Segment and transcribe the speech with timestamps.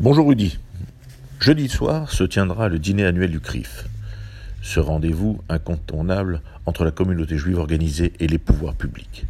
[0.00, 0.58] Bonjour Rudy.
[1.38, 3.84] Jeudi soir se tiendra le dîner annuel du CRIF.
[4.60, 9.26] Ce rendez-vous incontournable entre la communauté juive organisée et les pouvoirs publics.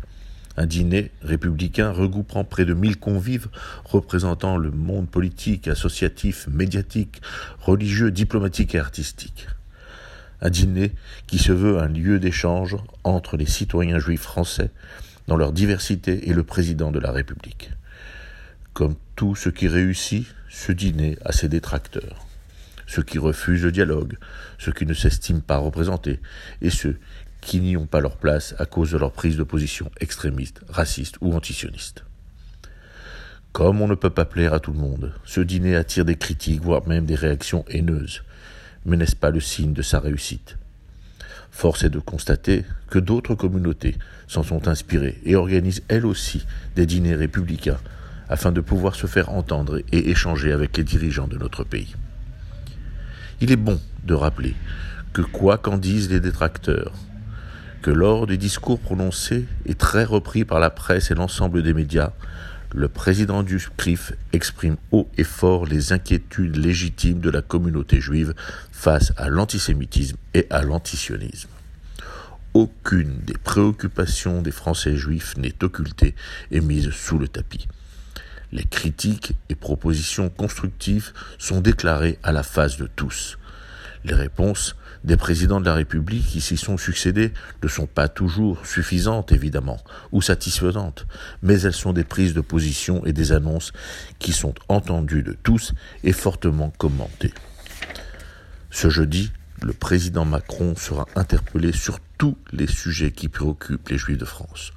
[0.56, 3.48] Un dîner républicain regroupant près de 1000 convives
[3.84, 7.20] représentant le monde politique, associatif, médiatique,
[7.60, 9.48] religieux, diplomatique et artistique.
[10.40, 10.92] Un dîner
[11.26, 14.70] qui se veut un lieu d'échange entre les citoyens juifs français
[15.28, 17.70] dans leur diversité et le président de la République.
[18.74, 22.26] Comme tout ce qui réussit, ce dîner a ses détracteurs.
[22.88, 24.18] Ceux qui refusent le dialogue,
[24.58, 26.20] ceux qui ne s'estiment pas représentés,
[26.60, 26.98] et ceux
[27.40, 31.16] qui n'y ont pas leur place à cause de leur prise de position extrémiste, raciste
[31.20, 32.02] ou antisioniste.
[33.52, 36.60] Comme on ne peut pas plaire à tout le monde, ce dîner attire des critiques,
[36.60, 38.24] voire même des réactions haineuses.
[38.86, 40.56] Mais n'est-ce pas le signe de sa réussite?
[41.52, 43.94] Force est de constater que d'autres communautés
[44.26, 47.78] s'en sont inspirées et organisent elles aussi des dîners républicains
[48.28, 51.94] afin de pouvoir se faire entendre et échanger avec les dirigeants de notre pays.
[53.40, 54.54] Il est bon de rappeler
[55.12, 56.92] que quoi qu'en disent les détracteurs,
[57.82, 62.12] que lors des discours prononcés et très repris par la presse et l'ensemble des médias,
[62.74, 68.34] le président du CRIF exprime haut et fort les inquiétudes légitimes de la communauté juive
[68.72, 71.50] face à l'antisémitisme et à l'antisionisme.
[72.52, 76.16] Aucune des préoccupations des Français juifs n'est occultée
[76.50, 77.68] et mise sous le tapis.
[78.52, 83.38] Les critiques et propositions constructives sont déclarées à la face de tous.
[84.04, 88.66] Les réponses des présidents de la République qui s'y sont succédés ne sont pas toujours
[88.66, 89.78] suffisantes, évidemment,
[90.12, 91.06] ou satisfaisantes,
[91.42, 93.72] mais elles sont des prises de position et des annonces
[94.18, 95.72] qui sont entendues de tous
[96.04, 97.34] et fortement commentées.
[98.70, 99.30] Ce jeudi,
[99.62, 104.72] le président Macron sera interpellé sur tous les sujets qui préoccupent les Juifs de France.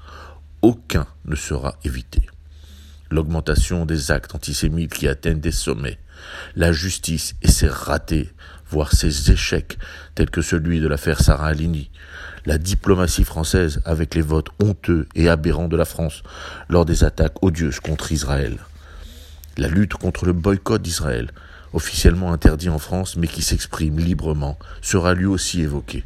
[0.62, 2.22] Aucun ne sera évité
[3.10, 6.00] l'augmentation des actes antisémites qui atteignent des sommets,
[6.56, 8.30] la justice et ses ratés,
[8.70, 9.78] voire ses échecs,
[10.16, 11.90] tels que celui de l'affaire Sarah Alini,
[12.46, 16.24] la diplomatie française avec les votes honteux et aberrants de la France
[16.70, 18.58] lors des attaques odieuses contre Israël,
[19.58, 21.32] la lutte contre le boycott d'Israël,
[21.74, 26.04] officiellement interdit en France mais qui s'exprime librement, sera lui aussi évoqué,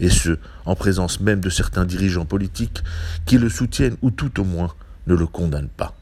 [0.00, 2.82] et ce, en présence même de certains dirigeants politiques
[3.26, 4.74] qui le soutiennent ou tout au moins
[5.06, 5.94] ne le condamnent pas.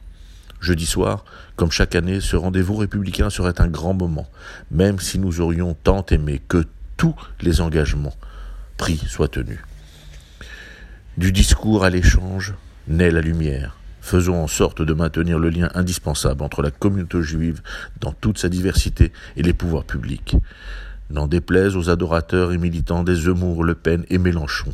[0.62, 1.24] Jeudi soir,
[1.56, 4.28] comme chaque année, ce rendez-vous républicain serait un grand moment,
[4.70, 6.64] même si nous aurions tant aimé que
[6.96, 8.14] tous les engagements
[8.76, 9.58] pris soient tenus.
[11.16, 12.54] Du discours à l'échange
[12.86, 13.76] naît la lumière.
[14.00, 17.60] Faisons en sorte de maintenir le lien indispensable entre la communauté juive
[18.00, 20.36] dans toute sa diversité et les pouvoirs publics.
[21.10, 24.72] N'en déplaise aux adorateurs et militants des Zemmour, Le Pen et Mélenchon,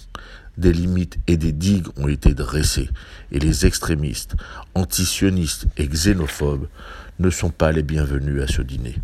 [0.59, 2.91] des limites et des digues ont été dressées,
[3.33, 4.37] et les extrémistes,
[4.75, 6.69] antisionistes et xénophobes
[7.19, 8.97] ne sont pas les bienvenus à ce dîner.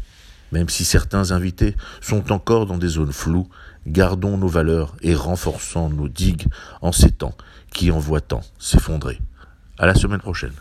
[0.53, 3.49] Même si certains invités sont encore dans des zones floues,
[3.87, 6.47] gardons nos valeurs et renforçons nos digues
[6.81, 7.37] en ces temps
[7.73, 9.21] qui en voient tant s'effondrer.
[9.79, 10.53] À la semaine prochaine.